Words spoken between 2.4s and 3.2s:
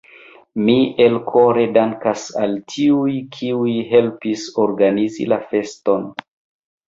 al tiuj,